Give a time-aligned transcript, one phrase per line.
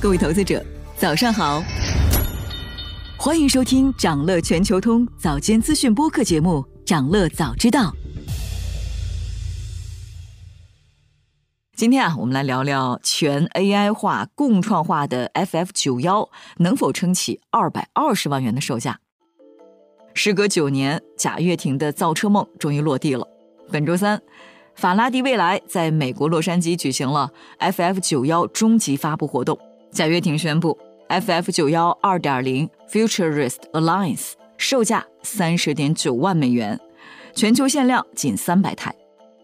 [0.00, 0.64] 各位投资者，
[0.96, 1.62] 早上好，
[3.16, 7.90] 欢迎收听长乐全球通早间资讯播客节目《长乐早知道》。
[11.76, 16.28] 今天啊，我们来聊聊全 AI 化、共创化的 FF 九幺
[16.58, 19.00] 能否撑起二百二十万元的售价。
[20.14, 23.26] 时隔九年，贾跃亭的造车梦终于落地了。
[23.70, 24.20] 本周三，
[24.74, 27.30] 法拉第未来在美国洛杉矶举行了
[27.60, 29.58] FF 九幺终极发布活动。
[29.92, 30.76] 贾跃亭宣布
[31.08, 36.80] ，FF 九幺二点零 Futurist Alliance 售价三十点九万美元，
[37.34, 38.94] 全球限量仅三百台。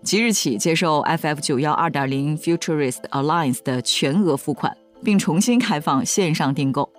[0.02, 6.90] 即日起接受 FF 九幺二点零 Futurist Alliance 的全额付款，并重新开放线上订购。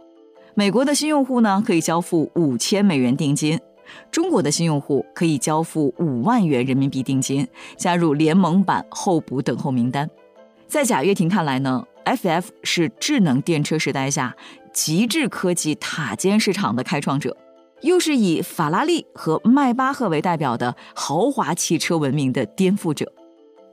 [0.54, 3.58] 美国的新用户呢，可以交付五千美元定金；
[4.12, 7.48] 中国的新用户可以交付五万元人民币定金，
[7.78, 10.10] 加入联盟版候补等候名单。
[10.68, 14.36] 在贾跃亭看来呢，FF 是智能电车时代下
[14.72, 17.36] 极致科技塔尖市场的开创者，
[17.82, 23.12] 又是以法拉利和迈巴赫为代表的豪华汽车文明的颠覆者。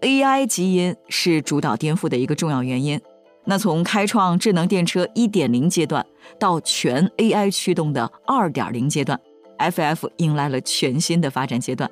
[0.00, 3.00] AI 基因是主导颠覆的一个重要原因。
[3.48, 6.04] 那从开创智能电车1.0阶段
[6.38, 9.20] 到全 AI 驱动的2.0阶段
[9.58, 11.90] ，FF 迎来了全新的发展阶段。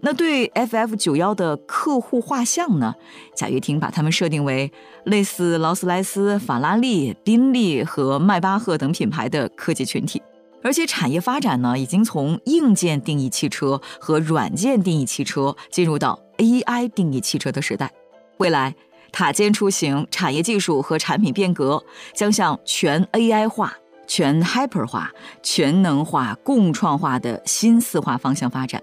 [0.00, 2.94] 那对 FF 九幺的客户画像呢？
[3.34, 4.70] 贾跃亭把他们设定为
[5.04, 10.20] 类似劳斯莱斯、法拉利、宾利和迈巴赫等品牌的科技群体。
[10.62, 17.90] 而且产业发展呢，已经从硬件定义汽车和软件定义汽车，进入到 AI 定义汽车的时代。
[18.38, 18.74] 未来。
[19.16, 23.72] 塔尖出行、产业技术和产品变革将向全 AI 化、
[24.06, 28.82] 全 Hyper 化、全能化、共创化的新四化方向发展。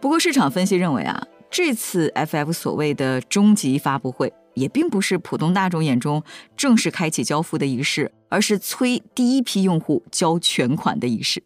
[0.00, 6.22] 不过，市场分析认为啊，这次 FF 所谓的终极发布会也并不是普通大众眼中
[6.56, 11.42] 正式开启交付的仪式，而是催第一批用户交全款的仪式。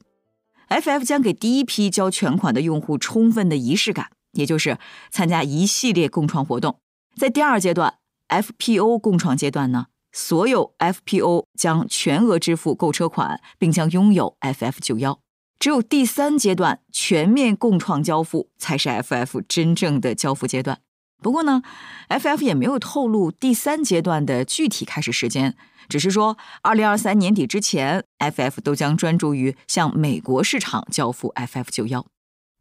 [0.69, 4.79] FF 将给第一批交全款的用户充分的仪式感，也就是
[5.11, 6.79] 参加一系列共创活动。
[7.17, 7.95] 在第二阶段。
[8.29, 9.87] FPO 共创阶段呢，
[10.19, 15.21] 所有 FPO 将全额支付购车款，并将拥有 FF 九幺。
[15.59, 20.81] 只有第三阶段全面共创交付，才是 FF 真正的交付阶段。
[21.23, 21.61] 不过呢
[22.09, 25.55] ，FF 也没有透露第三阶段的具体开始时间，
[25.87, 32.07] 只是说二零二三年底之前，FF 都将专注于向美国市场交付 FF 九幺。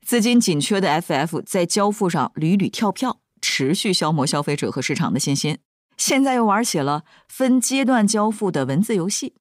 [0.05, 3.21] 资金紧缺的 FF 在交付上屡屡跳票。
[3.41, 5.59] 持续消磨消费者和市场的信心，
[5.97, 9.35] 现在又玩起了分阶段交付的文字游戏。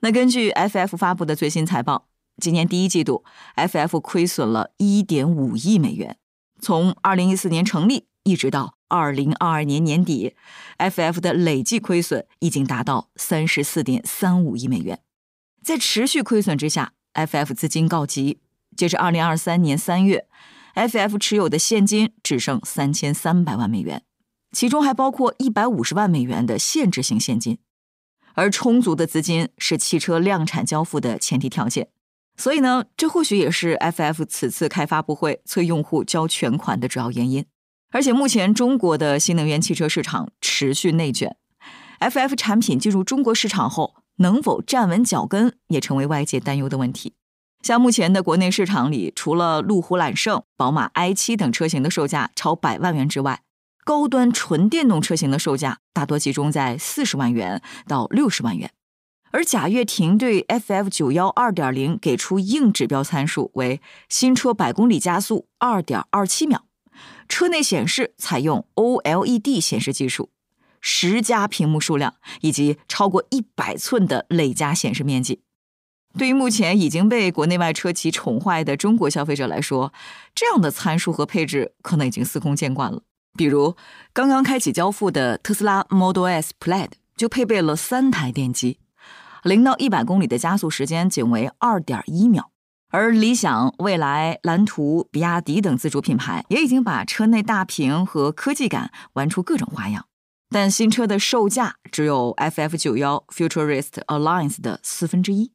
[0.00, 2.08] 那根据 FF 发布的最新财报，
[2.40, 3.24] 今年第一季度
[3.56, 6.16] FF 亏损了1.5亿美元。
[6.60, 10.34] 从2014年成立一直到2022年年底
[10.78, 15.00] ，FF 的累计亏损已经达到34.35亿美元。
[15.62, 18.40] 在持续亏损之下，FF 资金告急。
[18.76, 20.26] 截至2023年3月。
[20.74, 24.04] FF 持有的现金只剩三千三百万美元，
[24.52, 27.58] 其中还包括一百五十万美元的限制性现金，
[28.34, 31.88] 而充足的资金是汽车量产交付的前提条件。
[32.36, 37.44] 所以呢，这或许也是 FF 此次开发布会催用户交全款的主要原因。
[37.90, 41.36] 而且目前中国的新能源汽车市场持续内卷
[42.00, 47.14] ，FF 产品进入中国市场后能否站稳脚跟，也成为外界担忧的问题。
[47.62, 53.42] 像目前的国内市场里，除了路虎揽胜、宝马 i7 等车型的售价超百万元之外，
[53.88, 58.70] 高端纯电动车型的售价大多集中在四十万元到六十万元。
[59.30, 66.66] 而贾跃亭对 FF 九幺二点零给出硬指标参数为新车百公里加速二点二七秒，
[67.30, 70.28] 车内显示采用 OLED 显示技术，
[70.82, 75.40] 十加屏幕数量以及超过一百寸的累加显示面积。
[76.18, 79.94] 对于目前已经被国内外车企宠坏的中国消费者来说，
[80.34, 83.00] 这样的参数和配置可能已经司空见惯了。
[83.38, 83.76] 比如，
[84.12, 88.80] 刚刚开启交付的特斯拉 Model S Plaid 就配备了三台电机，
[89.44, 92.50] 零到一百公里的加速时间仅为二点一秒。
[92.90, 100.06] 而理想、蔚来、蓝图、比亚迪等自主品牌也已经把车内大屏和科技感玩出各种花样，
[100.50, 105.52] 但新车的售价只有 FF 九幺 Futurist Alliance 的四分之一。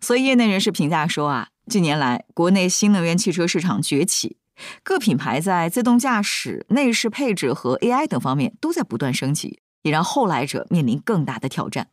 [0.00, 4.38] 所以，业内人士评价说啊，近年来国内新能源汽车市场崛起，
[4.82, 11.88] 各品牌在自动驾驶、内饰配置和 AI 等方面都在不断升级，也让后来者面临更大的挑战。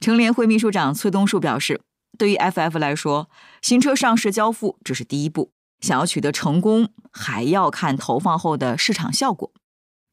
[0.00, 1.80] 成联会秘书长崔东树表示，
[2.18, 3.30] 对于 FF 来说，
[3.62, 9.52] 新车上市交付只是第一步，想要取得成功，还要看投放后的市场效果。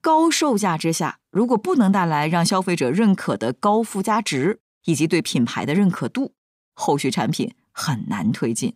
[0.02, 6.34] 高售价之下，如果不能带来让消费者认可的高附加值以及对品牌的认可度，
[6.74, 8.76] 后续产品很难推进。